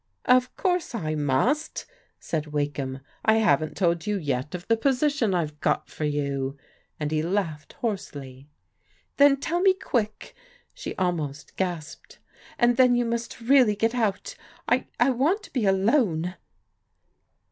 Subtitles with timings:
[0.37, 1.85] "Of course I must,"
[2.19, 6.57] said Wakeham." I haven't toM you yet of the position I've got for you,"
[6.99, 8.49] and he laughed hoarsely.
[9.17, 10.33] "Then tell me quick!"
[10.73, 12.17] she almost gasped.
[12.57, 14.35] "And then you must really get out.
[14.67, 16.33] I— I want to be alone."